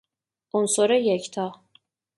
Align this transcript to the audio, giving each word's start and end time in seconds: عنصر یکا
عنصر 0.53 0.91
یکا 0.91 1.47